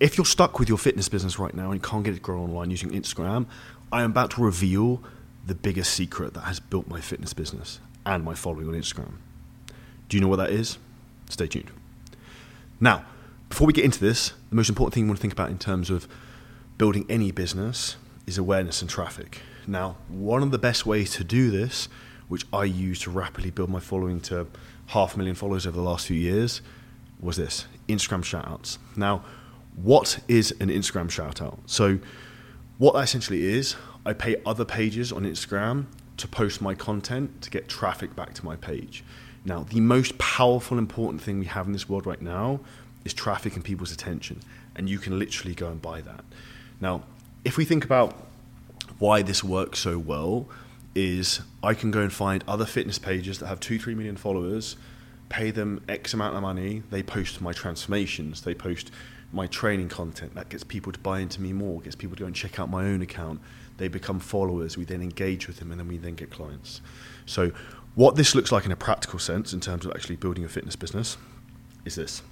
if 0.00 0.16
you're 0.16 0.24
stuck 0.24 0.58
with 0.58 0.68
your 0.68 0.78
fitness 0.78 1.08
business 1.08 1.38
right 1.38 1.54
now 1.54 1.70
and 1.70 1.74
you 1.74 1.88
can't 1.88 2.04
get 2.04 2.12
it 2.12 2.16
to 2.16 2.22
grow 2.22 2.40
online 2.40 2.70
using 2.70 2.90
Instagram, 2.90 3.46
I 3.90 4.02
am 4.02 4.10
about 4.10 4.30
to 4.32 4.42
reveal 4.42 5.02
the 5.46 5.54
biggest 5.54 5.92
secret 5.92 6.34
that 6.34 6.42
has 6.42 6.60
built 6.60 6.88
my 6.88 7.00
fitness 7.00 7.32
business 7.32 7.80
and 8.04 8.22
my 8.22 8.34
following 8.34 8.68
on 8.68 8.74
Instagram. 8.74 9.14
Do 10.08 10.16
you 10.16 10.20
know 10.20 10.28
what 10.28 10.36
that 10.36 10.50
is? 10.50 10.78
Stay 11.28 11.46
tuned. 11.46 11.70
Now, 12.80 13.04
before 13.48 13.66
we 13.66 13.72
get 13.72 13.84
into 13.84 13.98
this, 13.98 14.34
the 14.50 14.56
most 14.56 14.68
important 14.68 14.94
thing 14.94 15.04
you 15.04 15.08
want 15.08 15.18
to 15.18 15.22
think 15.22 15.32
about 15.32 15.50
in 15.50 15.58
terms 15.58 15.90
of 15.90 16.06
building 16.76 17.04
any 17.08 17.32
business 17.32 17.96
is 18.26 18.38
awareness 18.38 18.82
and 18.82 18.90
traffic. 18.90 19.40
Now, 19.66 19.96
one 20.08 20.42
of 20.42 20.50
the 20.50 20.58
best 20.58 20.86
ways 20.86 21.12
to 21.14 21.24
do 21.24 21.50
this, 21.50 21.88
which 22.28 22.44
I 22.52 22.64
used 22.64 23.02
to 23.02 23.10
rapidly 23.10 23.50
build 23.50 23.70
my 23.70 23.80
following 23.80 24.20
to 24.22 24.46
half 24.88 25.14
a 25.14 25.18
million 25.18 25.34
followers 25.34 25.66
over 25.66 25.76
the 25.76 25.82
last 25.82 26.06
few 26.06 26.16
years, 26.16 26.60
was 27.20 27.36
this 27.36 27.66
Instagram 27.88 28.22
shoutouts. 28.22 28.78
Now, 28.96 29.24
what 29.82 30.18
is 30.28 30.52
an 30.60 30.68
Instagram 30.68 31.08
shoutout? 31.08 31.58
So, 31.66 31.98
what 32.78 32.94
that 32.94 33.04
essentially 33.04 33.44
is, 33.44 33.76
I 34.06 34.12
pay 34.12 34.36
other 34.46 34.64
pages 34.64 35.12
on 35.12 35.24
Instagram 35.24 35.86
to 36.16 36.28
post 36.28 36.60
my 36.60 36.74
content 36.74 37.42
to 37.42 37.50
get 37.50 37.68
traffic 37.68 38.14
back 38.14 38.34
to 38.34 38.44
my 38.44 38.56
page. 38.56 39.04
Now, 39.44 39.64
the 39.64 39.80
most 39.80 40.18
powerful, 40.18 40.78
important 40.78 41.22
thing 41.22 41.38
we 41.38 41.46
have 41.46 41.66
in 41.66 41.72
this 41.72 41.88
world 41.88 42.06
right 42.06 42.20
now 42.20 42.60
is 43.04 43.14
traffic 43.14 43.54
and 43.54 43.64
people's 43.64 43.92
attention, 43.92 44.40
and 44.76 44.88
you 44.88 44.98
can 44.98 45.18
literally 45.18 45.54
go 45.54 45.68
and 45.68 45.80
buy 45.80 46.00
that. 46.02 46.24
Now, 46.80 47.02
if 47.44 47.56
we 47.56 47.64
think 47.64 47.84
about 47.84 48.16
why 48.98 49.22
this 49.22 49.42
works 49.44 49.78
so 49.78 49.98
well, 49.98 50.48
is 50.94 51.40
I 51.62 51.74
can 51.74 51.90
go 51.90 52.00
and 52.00 52.12
find 52.12 52.42
other 52.48 52.66
fitness 52.66 52.98
pages 52.98 53.38
that 53.38 53.46
have 53.46 53.60
two, 53.60 53.78
three 53.78 53.94
million 53.94 54.16
followers, 54.16 54.76
pay 55.28 55.50
them 55.50 55.82
X 55.88 56.14
amount 56.14 56.34
of 56.34 56.42
money, 56.42 56.82
they 56.90 57.02
post 57.02 57.40
my 57.40 57.52
transformations, 57.52 58.42
they 58.42 58.54
post 58.54 58.90
my 59.32 59.46
training 59.46 59.88
content 59.88 60.34
that 60.34 60.48
gets 60.48 60.64
people 60.64 60.92
to 60.92 60.98
buy 60.98 61.20
into 61.20 61.40
me 61.40 61.52
more, 61.52 61.80
gets 61.80 61.96
people 61.96 62.16
to 62.16 62.20
go 62.22 62.26
and 62.26 62.34
check 62.34 62.58
out 62.58 62.70
my 62.70 62.84
own 62.84 63.02
account. 63.02 63.40
They 63.76 63.88
become 63.88 64.20
followers. 64.20 64.76
We 64.76 64.84
then 64.84 65.02
engage 65.02 65.46
with 65.46 65.58
them, 65.58 65.70
and 65.70 65.78
then 65.78 65.88
we 65.88 65.98
then 65.98 66.14
get 66.14 66.30
clients. 66.30 66.80
So, 67.26 67.52
what 67.94 68.16
this 68.16 68.34
looks 68.34 68.50
like 68.50 68.64
in 68.64 68.72
a 68.72 68.76
practical 68.76 69.18
sense, 69.18 69.52
in 69.52 69.60
terms 69.60 69.84
of 69.84 69.92
actually 69.92 70.16
building 70.16 70.44
a 70.44 70.48
fitness 70.48 70.76
business, 70.76 71.16
is 71.84 71.96
this: 71.96 72.22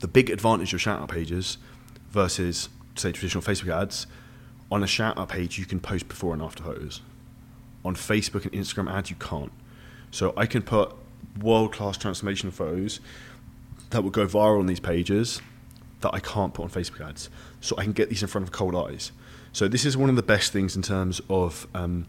the 0.00 0.08
big 0.08 0.30
advantage 0.30 0.74
of 0.74 0.80
shout 0.80 1.00
out 1.00 1.08
pages 1.08 1.58
versus 2.10 2.68
say 2.94 3.12
traditional 3.12 3.42
Facebook 3.42 3.74
ads. 3.74 4.06
On 4.70 4.82
a 4.82 4.86
shout 4.86 5.18
out 5.18 5.28
page, 5.28 5.58
you 5.58 5.66
can 5.66 5.80
post 5.80 6.08
before 6.08 6.32
and 6.32 6.42
after 6.42 6.62
photos. 6.62 7.00
On 7.84 7.94
Facebook 7.94 8.44
and 8.44 8.52
Instagram 8.52 8.90
ads, 8.90 9.10
you 9.10 9.16
can't. 9.16 9.52
So 10.10 10.32
I 10.36 10.46
can 10.46 10.62
put 10.62 10.94
world 11.40 11.72
class 11.72 11.96
transformation 11.96 12.50
photos 12.50 13.00
that 13.90 14.02
will 14.02 14.10
go 14.10 14.26
viral 14.26 14.60
on 14.60 14.66
these 14.66 14.80
pages 14.80 15.40
that 16.02 16.14
I 16.14 16.20
can't 16.20 16.52
put 16.54 16.62
on 16.64 16.70
Facebook 16.70 17.06
ads. 17.06 17.30
So 17.60 17.76
I 17.78 17.82
can 17.82 17.92
get 17.92 18.08
these 18.08 18.22
in 18.22 18.28
front 18.28 18.46
of 18.46 18.52
cold 18.52 18.74
eyes. 18.74 19.12
So 19.52 19.68
this 19.68 19.84
is 19.84 19.96
one 19.96 20.08
of 20.10 20.16
the 20.16 20.22
best 20.22 20.52
things 20.52 20.76
in 20.76 20.82
terms 20.82 21.20
of 21.28 21.66
um, 21.74 22.06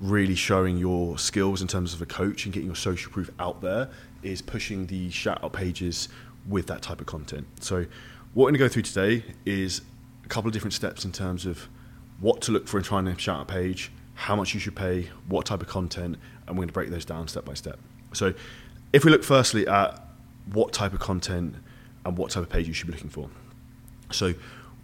really 0.00 0.34
showing 0.34 0.78
your 0.78 1.18
skills 1.18 1.60
in 1.60 1.68
terms 1.68 1.94
of 1.94 2.00
a 2.00 2.06
coach 2.06 2.44
and 2.44 2.54
getting 2.54 2.66
your 2.66 2.76
social 2.76 3.12
proof 3.12 3.30
out 3.38 3.60
there 3.60 3.90
is 4.22 4.42
pushing 4.42 4.86
the 4.86 5.10
shout 5.10 5.42
out 5.44 5.52
pages 5.52 6.08
with 6.48 6.66
that 6.66 6.82
type 6.82 7.00
of 7.00 7.06
content. 7.06 7.46
So 7.60 7.86
what 8.32 8.44
we're 8.44 8.50
going 8.50 8.54
to 8.54 8.58
go 8.58 8.68
through 8.68 8.82
today 8.82 9.24
is 9.44 9.82
a 10.24 10.28
couple 10.28 10.48
of 10.48 10.52
different 10.52 10.74
steps 10.74 11.04
in 11.04 11.12
terms 11.12 11.46
of 11.46 11.68
what 12.18 12.40
to 12.42 12.52
look 12.52 12.66
for 12.66 12.78
in 12.78 12.84
trying 12.84 13.04
to 13.06 13.18
shout 13.18 13.40
out 13.40 13.48
page, 13.48 13.90
how 14.14 14.36
much 14.36 14.54
you 14.54 14.60
should 14.60 14.76
pay, 14.76 15.10
what 15.28 15.46
type 15.46 15.62
of 15.62 15.68
content, 15.68 16.16
and 16.46 16.56
we're 16.56 16.62
going 16.62 16.68
to 16.68 16.74
break 16.74 16.90
those 16.90 17.04
down 17.04 17.28
step 17.28 17.44
by 17.44 17.54
step. 17.54 17.78
So 18.12 18.34
if 18.92 19.04
we 19.04 19.10
look 19.10 19.22
firstly 19.22 19.66
at 19.66 20.02
what 20.52 20.72
type 20.72 20.92
of 20.92 21.00
content 21.00 21.54
and 22.04 22.16
what 22.16 22.30
type 22.30 22.42
of 22.42 22.48
page 22.48 22.66
you 22.66 22.74
should 22.74 22.86
be 22.86 22.92
looking 22.92 23.10
for. 23.10 23.28
So, 24.10 24.34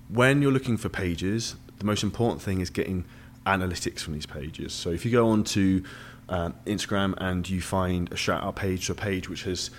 when 0.09 0.41
you're 0.41 0.53
looking 0.53 0.77
for 0.77 0.89
pages, 0.89 1.57
the 1.79 1.85
most 1.85 2.03
important 2.03 2.41
thing 2.41 2.61
is 2.61 2.71
getting 2.71 3.05
analytics 3.45 4.01
from 4.01 4.15
these 4.15 4.27
pages. 4.27 4.73
So, 4.73 4.91
if 4.91 5.05
you 5.05 5.11
go 5.11 5.29
on 5.29 5.45
to 5.45 5.83
um, 6.29 6.55
Instagram 6.67 7.15
and 7.19 7.49
you 7.49 7.61
find 7.61 8.13
a 8.13 8.17
shout 8.17 8.43
out 8.43 8.57
page, 8.57 8.87
so 8.87 8.93
a 8.93 8.97
page 8.97 9.29
which 9.29 9.45
has 9.45 9.71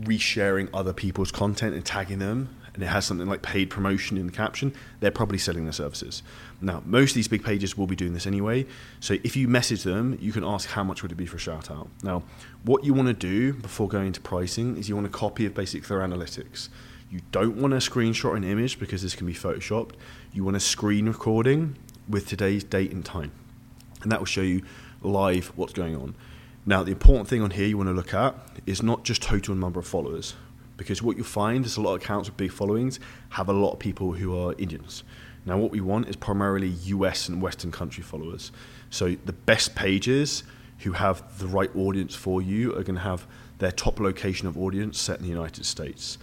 resharing 0.00 0.68
other 0.74 0.92
people's 0.92 1.30
content 1.30 1.74
and 1.74 1.84
tagging 1.84 2.18
them, 2.18 2.48
and 2.74 2.82
it 2.82 2.86
has 2.86 3.04
something 3.04 3.28
like 3.28 3.40
paid 3.40 3.70
promotion 3.70 4.18
in 4.18 4.26
the 4.26 4.32
caption, 4.32 4.74
they're 5.00 5.12
probably 5.12 5.38
selling 5.38 5.64
their 5.64 5.72
services. 5.72 6.22
Now, 6.60 6.82
most 6.84 7.12
of 7.12 7.14
these 7.14 7.28
big 7.28 7.44
pages 7.44 7.78
will 7.78 7.86
be 7.86 7.94
doing 7.94 8.14
this 8.14 8.26
anyway. 8.26 8.66
So 9.00 9.14
if 9.22 9.36
you 9.36 9.46
message 9.46 9.84
them, 9.84 10.18
you 10.20 10.32
can 10.32 10.44
ask 10.44 10.68
how 10.70 10.82
much 10.82 11.02
would 11.02 11.12
it 11.12 11.16
be 11.16 11.26
for 11.26 11.36
a 11.36 11.40
shout 11.40 11.70
out. 11.70 11.88
Now, 12.02 12.24
what 12.64 12.84
you 12.84 12.92
want 12.92 13.08
to 13.08 13.14
do 13.14 13.52
before 13.52 13.88
going 13.88 14.08
into 14.08 14.20
pricing 14.20 14.76
is 14.76 14.88
you 14.88 14.96
want 14.96 15.06
a 15.06 15.10
copy 15.10 15.46
of 15.46 15.54
basic 15.54 15.86
their 15.86 16.00
analytics. 16.00 16.68
You 17.10 17.20
don't 17.30 17.56
want 17.56 17.74
a 17.74 17.76
screenshot 17.76 18.36
an 18.36 18.42
image 18.42 18.80
because 18.80 19.02
this 19.02 19.14
can 19.14 19.26
be 19.26 19.34
photoshopped. 19.34 19.92
You 20.32 20.42
want 20.42 20.56
a 20.56 20.60
screen 20.60 21.06
recording 21.06 21.76
with 22.08 22.26
today's 22.26 22.64
date 22.64 22.90
and 22.90 23.04
time. 23.04 23.30
And 24.02 24.10
that 24.10 24.18
will 24.18 24.26
show 24.26 24.42
you 24.42 24.64
live 25.00 25.52
what's 25.54 25.72
going 25.72 25.94
on. 25.94 26.16
Now, 26.66 26.82
the 26.82 26.92
important 26.92 27.28
thing 27.28 27.42
on 27.42 27.50
here 27.50 27.66
you 27.66 27.76
want 27.76 27.88
to 27.88 27.94
look 27.94 28.14
at 28.14 28.34
is 28.66 28.82
not 28.82 29.04
just 29.04 29.22
total 29.22 29.54
number 29.54 29.78
of 29.78 29.86
followers 29.86 30.34
because 30.76 31.02
what 31.02 31.16
you'll 31.16 31.26
find 31.26 31.64
is 31.64 31.76
a 31.76 31.80
lot 31.80 31.94
of 31.94 32.02
accounts 32.02 32.28
with 32.28 32.36
big 32.36 32.52
followings 32.52 33.00
have 33.30 33.48
a 33.48 33.52
lot 33.52 33.72
of 33.72 33.78
people 33.78 34.12
who 34.12 34.36
are 34.38 34.54
Indians. 34.58 35.04
Now, 35.46 35.58
what 35.58 35.70
we 35.70 35.80
want 35.80 36.08
is 36.08 36.16
primarily 36.16 36.68
US 36.68 37.28
and 37.28 37.42
Western 37.42 37.70
country 37.70 38.02
followers. 38.02 38.50
So, 38.90 39.16
the 39.24 39.32
best 39.32 39.74
pages 39.74 40.42
who 40.80 40.92
have 40.92 41.38
the 41.38 41.46
right 41.46 41.74
audience 41.76 42.14
for 42.14 42.40
you 42.42 42.70
are 42.72 42.82
going 42.82 42.96
to 42.96 43.00
have 43.00 43.26
their 43.58 43.72
top 43.72 44.00
location 44.00 44.48
of 44.48 44.58
audience 44.58 45.00
set 45.00 45.18
in 45.18 45.22
the 45.22 45.30
United 45.30 45.64
States. 45.64 46.18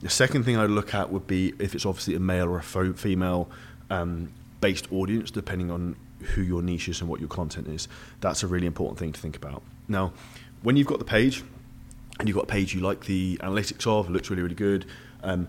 The 0.00 0.08
second 0.08 0.44
thing 0.44 0.56
I'd 0.56 0.70
look 0.70 0.94
at 0.94 1.10
would 1.10 1.26
be 1.26 1.52
if 1.58 1.74
it's 1.74 1.84
obviously 1.84 2.14
a 2.14 2.20
male 2.20 2.48
or 2.48 2.58
a 2.58 2.62
female 2.94 3.50
um, 3.90 4.32
based 4.60 4.90
audience, 4.92 5.30
depending 5.30 5.70
on 5.70 5.96
who 6.20 6.42
your 6.42 6.62
niche 6.62 6.88
is 6.88 7.00
and 7.00 7.08
what 7.08 7.20
your 7.20 7.28
content 7.28 7.68
is. 7.68 7.88
That's 8.20 8.42
a 8.42 8.46
really 8.46 8.66
important 8.66 8.98
thing 8.98 9.12
to 9.12 9.20
think 9.20 9.36
about. 9.36 9.62
Now, 9.88 10.12
when 10.62 10.76
you've 10.76 10.86
got 10.86 10.98
the 10.98 11.04
page, 11.04 11.42
and 12.20 12.28
you've 12.28 12.36
got 12.36 12.44
a 12.44 12.46
page 12.46 12.74
you 12.74 12.80
like 12.80 13.06
the 13.06 13.38
analytics 13.38 13.86
of, 13.86 14.08
it 14.08 14.12
looks 14.12 14.30
really, 14.30 14.42
really 14.42 14.54
good. 14.54 14.84
Um, 15.22 15.48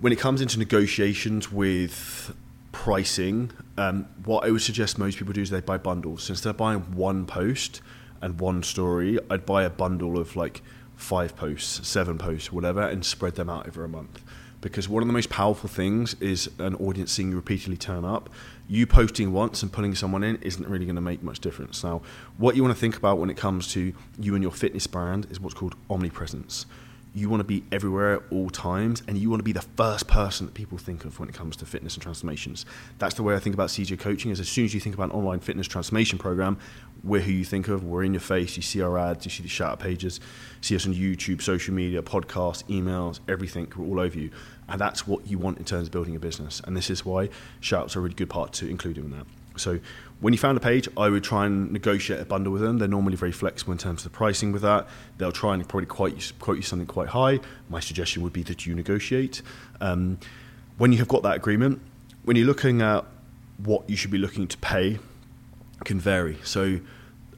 when 0.00 0.12
it 0.12 0.18
comes 0.18 0.40
into 0.40 0.58
negotiations 0.58 1.50
with 1.50 2.34
pricing, 2.72 3.52
um, 3.78 4.06
what 4.24 4.44
I 4.44 4.50
would 4.50 4.60
suggest 4.60 4.98
most 4.98 5.16
people 5.16 5.32
do 5.32 5.40
is 5.40 5.50
they 5.50 5.60
buy 5.60 5.78
bundles. 5.78 6.24
So 6.24 6.32
instead 6.32 6.50
of 6.50 6.56
buying 6.56 6.80
one 6.94 7.24
post 7.24 7.80
and 8.20 8.38
one 8.38 8.62
story, 8.62 9.18
I'd 9.30 9.46
buy 9.46 9.62
a 9.62 9.70
bundle 9.70 10.18
of 10.18 10.36
like 10.36 10.60
five 10.96 11.36
posts, 11.36 11.86
seven 11.88 12.18
posts, 12.18 12.52
whatever, 12.52 12.82
and 12.82 13.04
spread 13.04 13.36
them 13.36 13.48
out 13.48 13.66
over 13.66 13.84
a 13.84 13.88
month. 13.88 14.22
Because 14.68 14.88
one 14.88 15.02
of 15.02 15.06
the 15.06 15.12
most 15.12 15.30
powerful 15.30 15.68
things 15.68 16.14
is 16.20 16.50
an 16.58 16.74
audience 16.76 17.12
seeing 17.12 17.30
you 17.30 17.36
repeatedly 17.36 17.76
turn 17.76 18.04
up 18.04 18.30
you 18.68 18.86
posting 18.86 19.32
once 19.32 19.62
and 19.62 19.72
pulling 19.72 19.94
someone 19.94 20.22
in 20.24 20.36
isn't 20.42 20.68
really 20.68 20.84
going 20.84 20.96
to 20.96 21.02
make 21.02 21.22
much 21.22 21.40
difference. 21.40 21.84
Now, 21.84 22.02
what 22.36 22.56
you 22.56 22.62
want 22.62 22.74
to 22.74 22.80
think 22.80 22.96
about 22.96 23.18
when 23.18 23.30
it 23.30 23.36
comes 23.36 23.68
to 23.72 23.92
you 24.18 24.34
and 24.34 24.42
your 24.42 24.52
fitness 24.52 24.86
brand 24.86 25.26
is 25.30 25.40
what's 25.40 25.54
called 25.54 25.76
omnipresence. 25.88 26.66
You 27.16 27.30
want 27.30 27.40
to 27.40 27.44
be 27.44 27.64
everywhere 27.72 28.16
at 28.16 28.22
all 28.30 28.50
times, 28.50 29.02
and 29.08 29.16
you 29.16 29.30
want 29.30 29.40
to 29.40 29.44
be 29.44 29.52
the 29.52 29.62
first 29.62 30.06
person 30.06 30.44
that 30.44 30.52
people 30.52 30.76
think 30.76 31.06
of 31.06 31.18
when 31.18 31.30
it 31.30 31.34
comes 31.34 31.56
to 31.56 31.64
fitness 31.64 31.94
and 31.94 32.02
transformations. 32.02 32.66
That's 32.98 33.14
the 33.14 33.22
way 33.22 33.34
I 33.34 33.38
think 33.38 33.54
about 33.54 33.70
CJ 33.70 33.98
Coaching. 33.98 34.30
Is 34.30 34.38
as 34.38 34.50
soon 34.50 34.66
as 34.66 34.74
you 34.74 34.80
think 34.80 34.94
about 34.94 35.04
an 35.04 35.12
online 35.12 35.40
fitness 35.40 35.66
transformation 35.66 36.18
program, 36.18 36.58
we're 37.02 37.22
who 37.22 37.32
you 37.32 37.46
think 37.46 37.68
of. 37.68 37.84
We're 37.84 38.04
in 38.04 38.12
your 38.12 38.20
face. 38.20 38.58
You 38.58 38.62
see 38.62 38.82
our 38.82 38.98
ads. 38.98 39.24
You 39.24 39.30
see 39.30 39.42
the 39.42 39.48
shout 39.48 39.72
out 39.72 39.80
pages. 39.80 40.20
See 40.60 40.76
us 40.76 40.86
on 40.86 40.92
YouTube, 40.92 41.40
social 41.40 41.72
media, 41.72 42.02
podcasts, 42.02 42.64
emails, 42.64 43.20
everything. 43.26 43.72
We're 43.74 43.86
all 43.86 44.00
over 44.00 44.18
you. 44.18 44.30
And 44.68 44.78
that's 44.78 45.06
what 45.06 45.26
you 45.26 45.38
want 45.38 45.56
in 45.56 45.64
terms 45.64 45.88
of 45.88 45.92
building 45.92 46.16
a 46.16 46.20
business. 46.20 46.60
And 46.64 46.76
this 46.76 46.90
is 46.90 47.02
why 47.06 47.30
shouts 47.60 47.96
are 47.96 48.00
a 48.00 48.02
really 48.02 48.14
good 48.14 48.28
part 48.28 48.52
to 48.54 48.68
include 48.68 48.98
in 48.98 49.10
that. 49.12 49.26
So 49.58 49.80
when 50.20 50.32
you 50.32 50.38
found 50.38 50.56
a 50.56 50.60
page, 50.60 50.88
I 50.96 51.08
would 51.08 51.24
try 51.24 51.46
and 51.46 51.72
negotiate 51.72 52.20
a 52.20 52.24
bundle 52.24 52.52
with 52.52 52.62
them. 52.62 52.78
They're 52.78 52.88
normally 52.88 53.16
very 53.16 53.32
flexible 53.32 53.72
in 53.72 53.78
terms 53.78 54.04
of 54.04 54.12
the 54.12 54.16
pricing 54.16 54.52
with 54.52 54.62
that. 54.62 54.88
They'll 55.18 55.32
try 55.32 55.54
and 55.54 55.68
probably 55.68 55.86
quote, 55.86 56.32
quote 56.38 56.56
you 56.56 56.62
something 56.62 56.86
quite 56.86 57.08
high. 57.08 57.40
My 57.68 57.80
suggestion 57.80 58.22
would 58.22 58.32
be 58.32 58.42
that 58.44 58.66
you 58.66 58.74
negotiate. 58.74 59.42
Um, 59.80 60.18
when 60.78 60.92
you 60.92 60.98
have 60.98 61.08
got 61.08 61.22
that 61.22 61.36
agreement, 61.36 61.80
when 62.24 62.36
you're 62.36 62.46
looking 62.46 62.82
at 62.82 63.04
what 63.58 63.88
you 63.88 63.96
should 63.96 64.10
be 64.10 64.18
looking 64.18 64.46
to 64.48 64.58
pay, 64.58 64.98
can 65.84 66.00
vary. 66.00 66.38
So, 66.42 66.80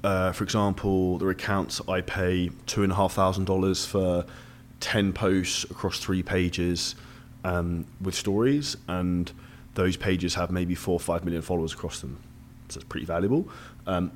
uh, 0.05 0.32
for 0.32 0.44
example, 0.44 1.19
there 1.19 1.29
are 1.29 1.32
accounts 1.32 1.81
I 1.88 2.00
pay 2.00 2.50
two 2.67 2.82
and 2.82 2.93
a 2.93 2.94
half 2.94 3.12
thousand 3.12 3.44
dollars 3.47 3.85
for 3.85 4.25
ten 4.81 5.12
posts 5.12 5.64
across 5.64 5.99
three 5.99 6.23
pages 6.23 6.94
um, 7.44 7.87
with 8.00 8.14
stories, 8.14 8.76
and 8.87 9.31
those 9.78 9.96
pages 9.96 10.34
have 10.34 10.50
maybe 10.50 10.75
four 10.75 10.94
or 10.94 11.00
five 11.00 11.25
million 11.25 11.40
followers 11.40 11.72
across 11.72 12.00
them. 12.00 12.19
So 12.69 12.78
it's 12.78 12.88
pretty 12.88 13.06
valuable, 13.06 13.48
um, 13.86 14.10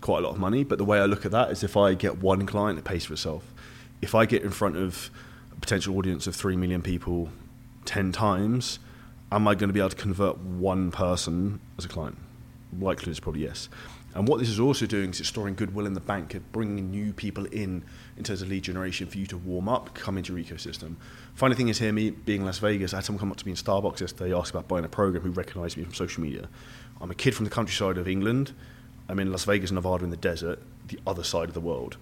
quite 0.00 0.18
a 0.18 0.26
lot 0.26 0.32
of 0.32 0.38
money. 0.38 0.64
But 0.64 0.78
the 0.78 0.84
way 0.84 0.98
I 0.98 1.06
look 1.06 1.24
at 1.24 1.30
that 1.30 1.52
is 1.52 1.62
if 1.62 1.76
I 1.76 1.94
get 1.94 2.18
one 2.18 2.44
client, 2.46 2.80
it 2.80 2.84
pays 2.84 3.04
for 3.04 3.12
itself. 3.12 3.44
If 4.02 4.16
I 4.16 4.26
get 4.26 4.42
in 4.42 4.50
front 4.50 4.76
of 4.76 5.10
a 5.52 5.60
potential 5.60 5.96
audience 5.96 6.26
of 6.26 6.34
three 6.34 6.56
million 6.56 6.82
people 6.82 7.30
ten 7.84 8.10
times, 8.10 8.80
am 9.30 9.46
I 9.46 9.54
going 9.54 9.68
to 9.68 9.72
be 9.72 9.78
able 9.78 9.90
to 9.90 9.96
convert 9.96 10.36
one 10.38 10.90
person 10.90 11.60
as 11.78 11.84
a 11.84 11.88
client? 11.88 12.18
Likely 12.80 13.12
is 13.12 13.20
probably 13.20 13.42
yes. 13.42 13.68
And 14.14 14.28
what 14.28 14.38
this 14.38 14.48
is 14.48 14.60
also 14.60 14.86
doing 14.86 15.10
is 15.10 15.20
it's 15.20 15.28
storing 15.28 15.54
goodwill 15.54 15.86
in 15.86 15.94
the 15.94 16.00
bank, 16.00 16.34
of 16.34 16.52
bringing 16.52 16.90
new 16.90 17.12
people 17.12 17.46
in 17.46 17.84
in 18.16 18.22
terms 18.22 18.42
of 18.42 18.48
lead 18.48 18.62
generation 18.62 19.08
for 19.08 19.18
you 19.18 19.26
to 19.26 19.36
warm 19.36 19.68
up, 19.68 19.92
come 19.94 20.16
into 20.16 20.36
your 20.36 20.44
ecosystem. 20.44 20.94
Funny 21.34 21.56
thing 21.56 21.68
is 21.68 21.80
here, 21.80 21.92
me 21.92 22.10
being 22.10 22.40
in 22.40 22.46
Las 22.46 22.58
Vegas, 22.58 22.94
I 22.94 22.98
had 22.98 23.04
someone 23.04 23.18
come 23.18 23.32
up 23.32 23.38
to 23.38 23.44
me 23.44 23.50
in 23.50 23.56
Starbucks 23.56 24.00
yesterday, 24.00 24.32
ask 24.32 24.54
about 24.54 24.68
buying 24.68 24.84
a 24.84 24.88
program, 24.88 25.22
who 25.22 25.30
recognised 25.30 25.76
me 25.76 25.82
from 25.82 25.94
social 25.94 26.22
media. 26.22 26.48
I'm 27.00 27.10
a 27.10 27.14
kid 27.14 27.34
from 27.34 27.44
the 27.44 27.50
countryside 27.50 27.98
of 27.98 28.06
England. 28.06 28.52
I'm 29.08 29.18
in 29.18 29.32
Las 29.32 29.44
Vegas, 29.44 29.72
Nevada, 29.72 30.04
in 30.04 30.10
the 30.10 30.16
desert, 30.16 30.60
the 30.86 31.00
other 31.06 31.24
side 31.24 31.48
of 31.48 31.54
the 31.54 31.60
world. 31.60 31.96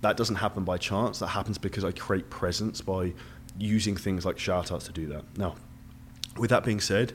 That 0.00 0.16
doesn't 0.16 0.36
happen 0.36 0.64
by 0.64 0.76
chance. 0.76 1.20
That 1.20 1.28
happens 1.28 1.56
because 1.56 1.84
I 1.84 1.92
create 1.92 2.30
presence 2.30 2.80
by 2.80 3.14
using 3.58 3.96
things 3.96 4.26
like 4.26 4.36
shoutouts 4.36 4.86
to 4.86 4.92
do 4.92 5.06
that. 5.08 5.24
Now, 5.38 5.54
with 6.36 6.50
that 6.50 6.64
being 6.64 6.80
said, 6.80 7.12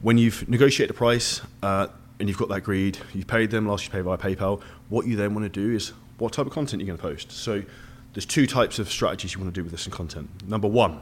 when 0.00 0.18
you've 0.18 0.48
negotiated 0.48 0.94
a 0.94 0.98
price 0.98 1.40
uh, 1.64 1.88
and 2.20 2.28
you've 2.28 2.36
got 2.36 2.48
that 2.48 2.56
agreed, 2.56 2.98
you've 3.14 3.26
paid 3.26 3.50
them, 3.50 3.66
last 3.66 3.84
you 3.84 3.90
pay 3.90 4.02
via 4.02 4.18
PayPal, 4.18 4.60
what 4.90 5.06
you 5.06 5.16
then 5.16 5.34
want 5.34 5.44
to 5.44 5.48
do 5.48 5.74
is 5.74 5.94
what 6.18 6.32
type 6.34 6.46
of 6.46 6.52
content 6.52 6.80
you're 6.80 6.86
going 6.86 6.98
to 6.98 7.02
post. 7.02 7.32
So 7.32 7.62
there's 8.12 8.26
two 8.26 8.46
types 8.46 8.78
of 8.78 8.90
strategies 8.90 9.32
you 9.32 9.40
want 9.40 9.52
to 9.52 9.58
do 9.58 9.64
with 9.64 9.72
this 9.72 9.86
in 9.86 9.92
content. 9.92 10.28
Number 10.46 10.68
one 10.68 11.00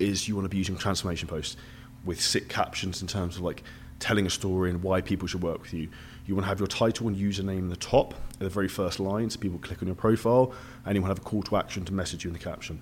is 0.00 0.26
you 0.26 0.34
want 0.34 0.44
to 0.44 0.48
be 0.48 0.58
using 0.58 0.76
transformation 0.76 1.28
posts 1.28 1.56
with 2.04 2.20
sick 2.20 2.48
captions 2.48 3.00
in 3.00 3.06
terms 3.06 3.36
of 3.36 3.42
like 3.42 3.62
telling 4.00 4.26
a 4.26 4.30
story 4.30 4.70
and 4.70 4.82
why 4.82 5.00
people 5.00 5.28
should 5.28 5.42
work 5.42 5.62
with 5.62 5.72
you. 5.72 5.88
You 6.26 6.34
want 6.34 6.44
to 6.44 6.48
have 6.48 6.58
your 6.58 6.66
title 6.66 7.06
and 7.06 7.16
username 7.16 7.58
in 7.58 7.68
the 7.68 7.76
top 7.76 8.14
the 8.40 8.48
very 8.48 8.68
first 8.68 8.98
line 8.98 9.30
so 9.30 9.38
people 9.38 9.60
click 9.60 9.82
on 9.82 9.86
your 9.86 9.94
profile, 9.94 10.52
and 10.84 10.96
you 10.96 11.00
want 11.00 11.14
to 11.14 11.20
have 11.20 11.24
a 11.24 11.28
call 11.28 11.44
to 11.44 11.56
action 11.56 11.84
to 11.84 11.92
message 11.92 12.24
you 12.24 12.28
in 12.28 12.34
the 12.34 12.42
caption. 12.42 12.80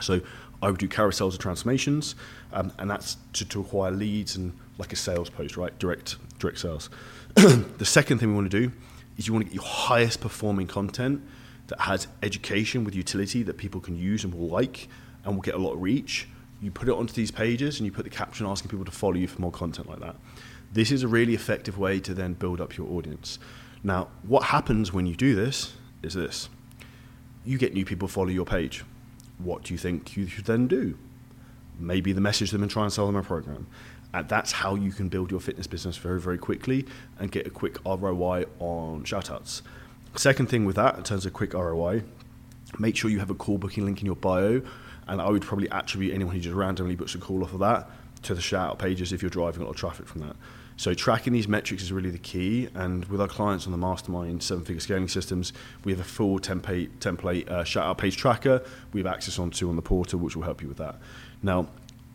So 0.00 0.20
I 0.62 0.70
would 0.70 0.78
do 0.78 0.88
carousels 0.88 1.32
of 1.34 1.40
transformations, 1.40 2.14
um, 2.52 2.72
and 2.78 2.88
that's 2.88 3.16
to, 3.34 3.44
to 3.46 3.60
acquire 3.60 3.90
leads 3.90 4.36
and 4.36 4.52
like 4.78 4.92
a 4.92 4.96
sales 4.96 5.28
post, 5.28 5.56
right? 5.56 5.76
Direct 5.78 6.16
direct 6.38 6.58
sales. 6.58 6.90
the 7.34 7.84
second 7.84 8.18
thing 8.18 8.28
we 8.28 8.34
want 8.34 8.50
to 8.50 8.60
do 8.60 8.72
is 9.16 9.26
you 9.26 9.32
want 9.32 9.44
to 9.44 9.50
get 9.50 9.54
your 9.54 9.68
highest 9.68 10.20
performing 10.20 10.66
content 10.66 11.22
that 11.66 11.80
has 11.80 12.08
education 12.22 12.84
with 12.84 12.94
utility 12.94 13.42
that 13.42 13.56
people 13.58 13.80
can 13.80 13.96
use 13.96 14.24
and 14.24 14.34
will 14.34 14.48
like 14.48 14.88
and 15.24 15.34
will 15.34 15.42
get 15.42 15.54
a 15.54 15.58
lot 15.58 15.74
of 15.74 15.82
reach. 15.82 16.28
You 16.60 16.70
put 16.70 16.88
it 16.88 16.94
onto 16.94 17.12
these 17.12 17.30
pages 17.30 17.78
and 17.78 17.86
you 17.86 17.92
put 17.92 18.04
the 18.04 18.10
caption 18.10 18.46
asking 18.46 18.70
people 18.70 18.84
to 18.84 18.90
follow 18.90 19.14
you 19.14 19.28
for 19.28 19.40
more 19.40 19.52
content 19.52 19.88
like 19.88 20.00
that. 20.00 20.16
This 20.72 20.90
is 20.90 21.02
a 21.02 21.08
really 21.08 21.34
effective 21.34 21.78
way 21.78 22.00
to 22.00 22.14
then 22.14 22.34
build 22.34 22.60
up 22.60 22.76
your 22.76 22.90
audience. 22.90 23.38
Now, 23.82 24.08
what 24.22 24.44
happens 24.44 24.92
when 24.92 25.06
you 25.06 25.14
do 25.14 25.34
this 25.34 25.74
is 26.02 26.14
this 26.14 26.48
you 27.44 27.56
get 27.58 27.72
new 27.72 27.84
people 27.84 28.08
follow 28.08 28.28
your 28.28 28.44
page. 28.44 28.84
What 29.38 29.62
do 29.62 29.72
you 29.72 29.78
think 29.78 30.16
you 30.16 30.26
should 30.26 30.44
then 30.44 30.66
do? 30.66 30.98
Maybe 31.78 32.12
the 32.12 32.20
message 32.20 32.50
them 32.50 32.62
and 32.62 32.70
try 32.70 32.82
and 32.82 32.92
sell 32.92 33.06
them 33.06 33.16
a 33.16 33.22
program. 33.22 33.66
And 34.14 34.28
that's 34.28 34.52
how 34.52 34.74
you 34.74 34.90
can 34.90 35.08
build 35.08 35.30
your 35.30 35.40
fitness 35.40 35.66
business 35.66 35.96
very, 35.96 36.20
very 36.20 36.38
quickly 36.38 36.86
and 37.18 37.30
get 37.30 37.46
a 37.46 37.50
quick 37.50 37.76
ROI 37.84 38.46
on 38.58 39.04
shoutouts. 39.04 39.62
Second 40.16 40.48
thing 40.48 40.64
with 40.64 40.76
that, 40.76 40.96
in 40.96 41.02
terms 41.04 41.26
of 41.26 41.32
quick 41.32 41.52
ROI, 41.52 42.02
make 42.78 42.96
sure 42.96 43.10
you 43.10 43.18
have 43.18 43.30
a 43.30 43.34
call 43.34 43.58
booking 43.58 43.84
link 43.84 44.00
in 44.00 44.06
your 44.06 44.16
bio. 44.16 44.62
And 45.06 45.20
I 45.20 45.28
would 45.28 45.42
probably 45.42 45.70
attribute 45.70 46.14
anyone 46.14 46.34
who 46.34 46.40
just 46.40 46.54
randomly 46.54 46.96
books 46.96 47.14
a 47.14 47.18
call 47.18 47.42
off 47.42 47.52
of 47.52 47.60
that 47.60 47.90
to 48.22 48.34
the 48.34 48.40
shout 48.40 48.70
out 48.70 48.78
pages 48.78 49.12
if 49.12 49.22
you're 49.22 49.30
driving 49.30 49.62
a 49.62 49.64
lot 49.64 49.70
of 49.70 49.76
traffic 49.76 50.06
from 50.06 50.22
that. 50.22 50.36
So 50.76 50.94
tracking 50.94 51.32
these 51.32 51.48
metrics 51.48 51.82
is 51.82 51.92
really 51.92 52.10
the 52.10 52.18
key. 52.18 52.68
And 52.74 53.04
with 53.06 53.20
our 53.20 53.28
clients 53.28 53.66
on 53.66 53.72
the 53.72 53.78
mastermind 53.78 54.42
seven 54.42 54.64
figure 54.64 54.80
scaling 54.80 55.08
systems, 55.08 55.52
we 55.84 55.92
have 55.92 56.00
a 56.00 56.04
full 56.04 56.38
template 56.38 56.90
template 57.00 57.48
uh, 57.48 57.64
shout 57.64 57.84
out 57.84 57.98
page 57.98 58.16
tracker 58.16 58.62
we 58.92 59.00
have 59.00 59.06
access 59.06 59.38
onto 59.38 59.68
on 59.68 59.76
the 59.76 59.82
portal, 59.82 60.20
which 60.20 60.36
will 60.36 60.44
help 60.44 60.62
you 60.62 60.68
with 60.68 60.78
that. 60.78 60.96
Now, 61.42 61.68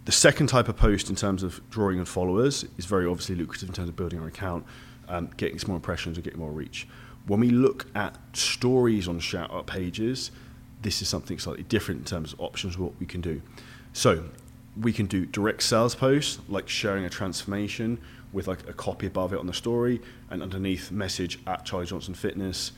the 0.05 0.11
second 0.11 0.47
type 0.47 0.67
of 0.67 0.75
post 0.75 1.09
in 1.09 1.15
terms 1.15 1.43
of 1.43 1.61
drawing 1.69 1.97
in 1.97 2.05
followers 2.05 2.65
is 2.77 2.85
very 2.85 3.05
obviously 3.05 3.35
lucrative 3.35 3.69
in 3.69 3.75
terms 3.75 3.89
of 3.89 3.95
building 3.95 4.19
our 4.19 4.27
account, 4.27 4.65
um, 5.07 5.29
getting 5.37 5.57
some 5.59 5.69
more 5.69 5.77
impressions 5.77 6.17
and 6.17 6.23
getting 6.23 6.39
more 6.39 6.51
reach. 6.51 6.87
When 7.25 7.39
we 7.39 7.49
look 7.49 7.87
at 7.95 8.17
stories 8.35 9.07
on 9.07 9.19
shout 9.19 9.51
out 9.51 9.65
pages, 9.65 10.31
this 10.81 11.01
is 11.01 11.07
something 11.07 11.39
slightly 11.39 11.63
different 11.63 12.01
in 12.01 12.05
terms 12.05 12.33
of 12.33 12.41
options, 12.41 12.77
what 12.77 12.99
we 12.99 13.05
can 13.05 13.21
do. 13.21 13.41
So 13.93 14.25
we 14.79 14.91
can 14.91 15.05
do 15.05 15.25
direct 15.25 15.63
sales 15.63 15.95
posts, 15.95 16.39
like 16.49 16.67
sharing 16.67 17.05
a 17.05 17.09
transformation 17.09 17.99
with 18.33 18.47
like 18.47 18.67
a 18.67 18.73
copy 18.73 19.05
above 19.05 19.31
it 19.31 19.39
on 19.39 19.47
the 19.47 19.53
story, 19.53 20.01
and 20.29 20.41
underneath 20.41 20.91
message 20.91 21.39
at 21.47 21.63
Charlie 21.63 21.85
Johnson 21.85 22.13
Fitness, 22.13 22.73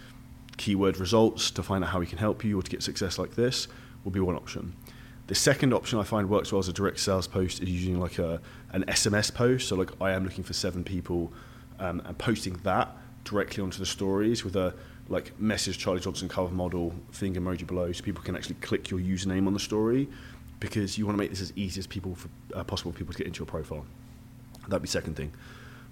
keyword 0.57 0.97
results 0.97 1.49
to 1.51 1.63
find 1.63 1.83
out 1.83 1.89
how 1.89 1.99
we 1.99 2.05
can 2.05 2.17
help 2.17 2.43
you 2.43 2.59
or 2.59 2.61
to 2.61 2.69
get 2.69 2.83
success 2.83 3.17
like 3.17 3.35
this 3.35 3.67
will 4.03 4.11
be 4.11 4.19
one 4.19 4.35
option. 4.35 4.75
The 5.27 5.35
second 5.35 5.73
option 5.73 5.99
I 5.99 6.03
find 6.03 6.29
works 6.29 6.51
well 6.51 6.59
as 6.59 6.67
a 6.67 6.73
direct 6.73 6.99
sales 6.99 7.27
post 7.27 7.61
is 7.61 7.69
using 7.69 7.99
like 7.99 8.19
a 8.19 8.41
an 8.71 8.83
SMS 8.83 9.33
post. 9.33 9.67
So 9.67 9.75
like 9.75 9.89
I 9.99 10.11
am 10.11 10.23
looking 10.23 10.43
for 10.43 10.53
seven 10.53 10.83
people, 10.83 11.33
um, 11.79 12.01
and 12.05 12.17
posting 12.17 12.53
that 12.63 12.95
directly 13.23 13.63
onto 13.63 13.79
the 13.79 13.85
stories 13.85 14.43
with 14.43 14.55
a 14.55 14.73
like 15.09 15.39
message 15.39 15.77
Charlie 15.77 15.99
Johnson 15.99 16.29
cover 16.29 16.53
model 16.53 16.93
thing 17.11 17.35
emoji 17.35 17.65
below, 17.65 17.91
so 17.91 18.03
people 18.03 18.23
can 18.23 18.35
actually 18.35 18.55
click 18.55 18.89
your 18.89 18.99
username 18.99 19.47
on 19.47 19.53
the 19.53 19.59
story, 19.59 20.07
because 20.59 20.97
you 20.97 21.05
want 21.05 21.15
to 21.15 21.19
make 21.21 21.29
this 21.29 21.41
as 21.41 21.53
easy 21.55 21.79
as 21.79 21.87
people 21.87 22.15
for, 22.15 22.29
uh, 22.53 22.63
possible 22.63 22.91
for 22.91 22.97
people 22.97 23.13
to 23.13 23.17
get 23.17 23.27
into 23.27 23.39
your 23.39 23.47
profile. 23.47 23.85
That'd 24.67 24.81
be 24.81 24.87
second 24.87 25.15
thing. 25.15 25.31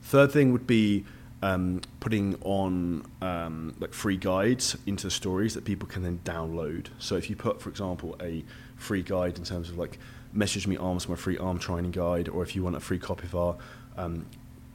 Third 0.01 0.31
thing 0.31 0.51
would 0.51 0.67
be 0.67 1.05
um, 1.43 1.81
putting 1.99 2.37
on 2.41 3.05
um, 3.21 3.75
like 3.77 3.93
free 3.93 4.15
guides 4.15 4.77
into 4.87 5.11
stories 5.11 5.53
that 5.55 5.65
people 5.65 5.89
can 5.89 6.01
then 6.01 6.21
download. 6.23 6.87
So 6.99 7.17
if 7.17 7.29
you 7.29 7.35
put, 7.35 7.61
for 7.61 7.69
example, 7.69 8.15
a 8.21 8.45
free 8.77 9.03
guide 9.03 9.37
in 9.37 9.43
terms 9.43 9.69
of 9.69 9.77
like 9.77 9.99
message 10.31 10.67
me 10.67 10.77
arms 10.77 11.07
my 11.09 11.15
free 11.15 11.37
arm 11.37 11.59
training 11.59 11.91
guide, 11.91 12.29
or 12.29 12.43
if 12.43 12.55
you 12.55 12.63
want 12.63 12.77
a 12.77 12.79
free 12.79 12.97
copy 12.97 13.25
of 13.25 13.35
our 13.35 13.57
um, 13.97 14.25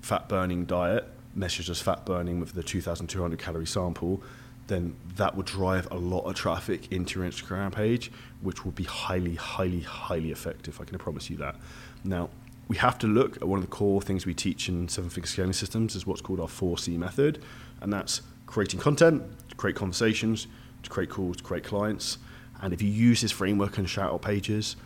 fat 0.03 0.29
burning 0.29 0.67
diet, 0.67 1.07
message 1.35 1.71
us 1.71 1.81
fat 1.81 2.05
burning 2.05 2.39
with 2.39 2.53
the 2.53 2.63
2,200 2.63 3.39
calorie 3.39 3.67
sample, 3.67 4.23
then 4.67 4.95
that 5.17 5.35
would 5.35 5.47
drive 5.47 5.89
a 5.91 5.97
lot 5.97 6.25
of 6.25 6.35
traffic 6.35 6.93
into 6.93 7.19
your 7.19 7.27
Instagram 7.27 7.73
page, 7.73 8.13
which 8.43 8.67
will 8.67 8.73
be 8.73 8.85
highly, 8.85 9.37
highly, 9.37 9.81
highly 9.81 10.31
effective. 10.31 10.79
I 10.83 10.85
can 10.85 10.99
promise 10.99 11.31
you 11.31 11.39
that. 11.39 11.57
Now, 12.05 12.29
we 12.69 12.77
have 12.77 12.99
to 12.99 13.07
look 13.07 13.37
at 13.37 13.49
one 13.49 13.59
of 13.59 13.65
the 13.65 13.71
core 13.71 14.01
things 14.01 14.27
we 14.27 14.35
teach 14.35 14.69
in 14.69 14.89
seven 14.89 15.11
figure 15.11 15.27
scaling 15.27 15.55
systems 15.55 15.97
is 15.97 16.07
what's 16.07 16.21
called 16.21 16.39
our 16.39 16.47
4C 16.47 16.97
method, 16.97 17.43
and 17.81 17.93
that's 17.93 18.23
creating 18.47 18.79
content, 18.79 19.23
to 19.49 19.57
create 19.57 19.75
conversations, 19.75 20.47
to 20.83 20.91
create 20.91 21.11
calls, 21.11 21.39
to 21.39 21.43
create 21.43 21.65
clients. 21.65 22.19
And 22.61 22.73
if 22.73 22.83
you 22.83 22.89
use 22.89 23.23
this 23.23 23.33
framework 23.33 23.79
and 23.79 23.89
shout 23.89 24.13
out 24.13 24.23
pages, 24.23 24.77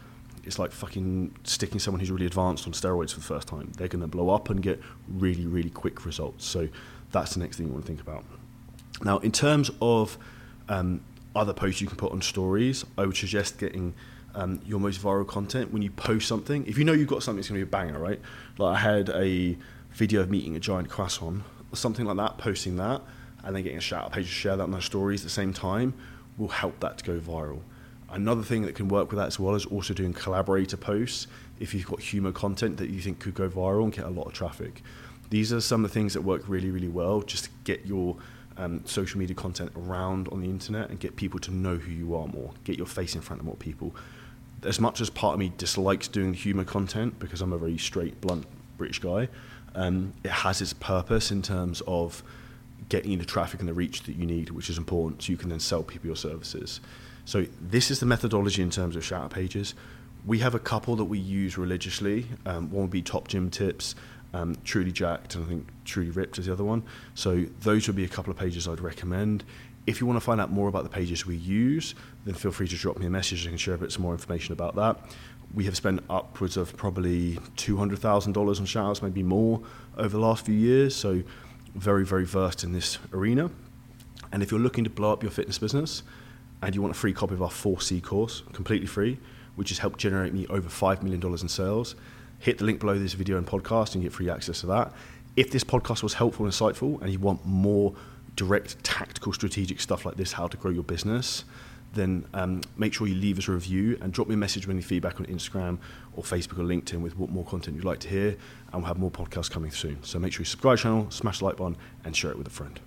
it's 0.44 0.58
like 0.58 0.72
fucking 0.72 1.36
sticking 1.44 1.78
someone 1.78 2.00
who's 2.00 2.10
really 2.10 2.26
advanced 2.26 2.66
on 2.66 2.72
steroids 2.72 3.12
for 3.12 3.20
the 3.20 3.26
first 3.26 3.48
time. 3.48 3.72
They're 3.76 3.88
going 3.88 4.02
to 4.02 4.08
blow 4.08 4.30
up 4.30 4.50
and 4.50 4.62
get 4.62 4.80
really, 5.08 5.46
really 5.46 5.70
quick 5.70 6.04
results. 6.04 6.44
So 6.44 6.68
that's 7.10 7.34
the 7.34 7.40
next 7.40 7.56
thing 7.56 7.66
you 7.66 7.72
want 7.72 7.84
to 7.84 7.88
think 7.88 8.00
about. 8.00 8.24
Now, 9.02 9.18
in 9.18 9.32
terms 9.32 9.70
of 9.80 10.18
um, 10.68 11.02
other 11.34 11.52
posts 11.52 11.80
you 11.80 11.86
can 11.86 11.96
put 11.96 12.12
on 12.12 12.22
stories, 12.22 12.84
I 12.98 13.06
would 13.06 13.16
suggest 13.16 13.58
getting 13.58 13.94
um, 14.34 14.60
your 14.64 14.80
most 14.80 15.00
viral 15.00 15.26
content 15.26 15.72
when 15.72 15.82
you 15.82 15.90
post 15.90 16.28
something. 16.28 16.66
If 16.66 16.78
you 16.78 16.84
know 16.84 16.92
you've 16.92 17.08
got 17.08 17.22
something, 17.22 17.40
it's 17.40 17.48
going 17.48 17.60
to 17.60 17.66
be 17.66 17.68
a 17.68 17.70
banger, 17.70 17.98
right? 17.98 18.20
Like 18.58 18.76
I 18.76 18.80
had 18.80 19.10
a 19.10 19.56
video 19.92 20.20
of 20.20 20.30
meeting 20.30 20.56
a 20.56 20.60
giant 20.60 20.88
croissant, 20.88 21.42
or 21.72 21.76
something 21.76 22.06
like 22.06 22.16
that, 22.16 22.38
posting 22.38 22.76
that, 22.76 23.02
and 23.44 23.54
then 23.54 23.62
getting 23.62 23.78
a 23.78 23.82
shout 23.82 24.06
out 24.06 24.12
page 24.12 24.26
to 24.26 24.32
share 24.32 24.56
that 24.56 24.62
on 24.62 24.70
their 24.70 24.80
stories 24.80 25.20
at 25.20 25.24
the 25.24 25.30
same 25.30 25.52
time 25.52 25.94
will 26.38 26.48
help 26.48 26.80
that 26.80 26.98
to 26.98 27.04
go 27.04 27.18
viral. 27.18 27.60
Another 28.10 28.42
thing 28.42 28.62
that 28.62 28.74
can 28.74 28.88
work 28.88 29.10
with 29.10 29.18
that 29.18 29.28
as 29.28 29.38
well 29.38 29.54
is 29.54 29.64
also 29.66 29.94
doing 29.94 30.12
collaborator 30.12 30.76
posts 30.76 31.26
if 31.60 31.72
you've 31.72 31.86
got 31.86 32.00
humor 32.00 32.32
content 32.32 32.76
that 32.76 32.90
you 32.90 33.00
think 33.00 33.20
could 33.20 33.34
go 33.34 33.48
viral 33.48 33.84
and 33.84 33.92
get 33.92 34.04
a 34.04 34.10
lot 34.10 34.26
of 34.26 34.32
traffic. 34.34 34.82
These 35.30 35.50
are 35.52 35.62
some 35.62 35.82
of 35.82 35.90
the 35.90 35.94
things 35.94 36.12
that 36.12 36.20
work 36.20 36.42
really, 36.46 36.70
really 36.70 36.88
well 36.88 37.22
just 37.22 37.44
to 37.44 37.50
get 37.64 37.86
your 37.86 38.16
um, 38.58 38.84
social 38.84 39.18
media 39.18 39.34
content 39.34 39.72
around 39.76 40.28
on 40.28 40.42
the 40.42 40.50
internet 40.50 40.90
and 40.90 41.00
get 41.00 41.16
people 41.16 41.40
to 41.40 41.50
know 41.50 41.76
who 41.76 41.90
you 41.90 42.14
are 42.14 42.26
more, 42.26 42.52
get 42.64 42.76
your 42.76 42.86
face 42.86 43.14
in 43.14 43.22
front 43.22 43.40
of 43.40 43.46
more 43.46 43.56
people 43.56 43.94
as 44.64 44.80
much 44.80 45.00
as 45.00 45.10
part 45.10 45.34
of 45.34 45.40
me 45.40 45.52
dislikes 45.56 46.08
doing 46.08 46.34
humour 46.34 46.64
content 46.64 47.18
because 47.18 47.40
I'm 47.40 47.52
a 47.52 47.58
very 47.58 47.78
straight, 47.78 48.20
blunt 48.20 48.46
British 48.78 49.00
guy, 49.00 49.28
um, 49.74 50.12
it 50.22 50.30
has 50.30 50.60
its 50.60 50.72
purpose 50.72 51.30
in 51.30 51.42
terms 51.42 51.82
of 51.86 52.22
getting 52.88 53.12
you 53.12 53.16
the 53.16 53.24
traffic 53.24 53.60
and 53.60 53.68
the 53.68 53.74
reach 53.74 54.02
that 54.02 54.16
you 54.16 54.26
need, 54.26 54.50
which 54.50 54.68
is 54.68 54.78
important, 54.78 55.22
so 55.22 55.32
you 55.32 55.38
can 55.38 55.48
then 55.48 55.60
sell 55.60 55.82
people 55.82 56.06
your 56.06 56.16
services. 56.16 56.80
So 57.24 57.46
this 57.60 57.90
is 57.90 58.00
the 58.00 58.06
methodology 58.06 58.62
in 58.62 58.70
terms 58.70 58.96
of 58.96 59.04
shout 59.04 59.24
out 59.24 59.30
pages. 59.30 59.74
We 60.26 60.38
have 60.40 60.54
a 60.54 60.58
couple 60.58 60.96
that 60.96 61.04
we 61.04 61.18
use 61.18 61.56
religiously. 61.56 62.26
Um, 62.46 62.70
one 62.70 62.82
would 62.82 62.90
be 62.90 63.02
Top 63.02 63.28
Gym 63.28 63.50
Tips, 63.50 63.94
um, 64.34 64.56
Truly 64.64 64.92
Jacked, 64.92 65.34
and 65.34 65.44
I 65.44 65.48
think 65.48 65.68
Truly 65.84 66.10
Ripped 66.10 66.38
is 66.38 66.46
the 66.46 66.52
other 66.52 66.64
one. 66.64 66.82
So 67.14 67.44
those 67.60 67.86
would 67.86 67.96
be 67.96 68.04
a 68.04 68.08
couple 68.08 68.30
of 68.30 68.38
pages 68.38 68.68
I'd 68.68 68.80
recommend. 68.80 69.44
If 69.86 70.00
you 70.00 70.06
want 70.06 70.16
to 70.16 70.24
find 70.24 70.40
out 70.40 70.50
more 70.50 70.68
about 70.68 70.84
the 70.84 70.88
pages 70.88 71.26
we 71.26 71.36
use, 71.36 71.94
then 72.24 72.34
feel 72.34 72.52
free 72.52 72.68
to 72.68 72.76
drop 72.76 72.98
me 72.98 73.06
a 73.06 73.10
message. 73.10 73.46
I 73.46 73.48
can 73.48 73.58
share 73.58 73.74
a 73.74 73.78
bit 73.78 73.90
some 73.90 74.02
more 74.02 74.12
information 74.12 74.52
about 74.52 74.76
that. 74.76 74.96
We 75.54 75.64
have 75.64 75.76
spent 75.76 76.02
upwards 76.08 76.56
of 76.56 76.76
probably 76.76 77.34
$200,000 77.56 78.26
on 78.26 78.34
shoutouts, 78.34 79.02
maybe 79.02 79.22
more, 79.22 79.60
over 79.96 80.08
the 80.08 80.20
last 80.20 80.46
few 80.46 80.54
years. 80.54 80.94
So, 80.94 81.22
very, 81.74 82.04
very 82.04 82.24
versed 82.24 82.64
in 82.64 82.72
this 82.72 82.98
arena. 83.12 83.50
And 84.32 84.42
if 84.42 84.50
you're 84.50 84.60
looking 84.60 84.84
to 84.84 84.90
blow 84.90 85.12
up 85.12 85.22
your 85.22 85.32
fitness 85.32 85.58
business 85.58 86.02
and 86.62 86.74
you 86.74 86.80
want 86.80 86.94
a 86.94 86.98
free 86.98 87.12
copy 87.12 87.34
of 87.34 87.42
our 87.42 87.50
4C 87.50 88.02
course, 88.02 88.42
completely 88.52 88.86
free, 88.86 89.18
which 89.56 89.68
has 89.70 89.78
helped 89.78 89.98
generate 89.98 90.32
me 90.32 90.46
over 90.48 90.68
$5 90.68 91.02
million 91.02 91.22
in 91.22 91.48
sales, 91.48 91.96
hit 92.38 92.58
the 92.58 92.64
link 92.64 92.80
below 92.80 92.98
this 92.98 93.12
video 93.12 93.36
and 93.36 93.46
podcast 93.46 93.94
and 93.94 94.02
get 94.02 94.12
free 94.12 94.30
access 94.30 94.60
to 94.60 94.66
that. 94.66 94.92
If 95.36 95.50
this 95.50 95.64
podcast 95.64 96.02
was 96.02 96.14
helpful 96.14 96.44
and 96.44 96.52
insightful, 96.52 97.00
and 97.02 97.10
you 97.10 97.18
want 97.18 97.44
more 97.44 97.94
direct, 98.36 98.82
tactical, 98.84 99.32
strategic 99.32 99.80
stuff 99.80 100.04
like 100.04 100.16
this, 100.16 100.32
how 100.32 100.46
to 100.48 100.56
grow 100.56 100.70
your 100.70 100.82
business, 100.82 101.44
then 101.94 102.24
um, 102.32 102.62
make 102.76 102.94
sure 102.94 103.06
you 103.06 103.14
leave 103.14 103.38
us 103.38 103.48
a 103.48 103.52
review 103.52 103.98
and 104.00 104.12
drop 104.12 104.28
me 104.28 104.34
a 104.34 104.38
message 104.38 104.66
with 104.66 104.74
any 104.74 104.82
feedback 104.82 105.20
on 105.20 105.26
Instagram 105.26 105.78
or 106.16 106.22
Facebook 106.22 106.58
or 106.58 106.62
LinkedIn 106.62 107.02
with 107.02 107.16
what 107.18 107.30
more 107.30 107.44
content 107.44 107.76
you'd 107.76 107.84
like 107.84 108.00
to 108.00 108.08
hear. 108.08 108.36
And 108.72 108.82
we'll 108.82 108.86
have 108.86 108.98
more 108.98 109.10
podcasts 109.10 109.50
coming 109.50 109.70
soon. 109.70 110.02
So 110.02 110.18
make 110.18 110.32
sure 110.32 110.40
you 110.40 110.46
subscribe 110.46 110.78
channel, 110.78 111.10
smash 111.10 111.40
the 111.40 111.44
like 111.44 111.56
button, 111.56 111.76
and 112.04 112.16
share 112.16 112.30
it 112.30 112.38
with 112.38 112.46
a 112.46 112.50
friend. 112.50 112.80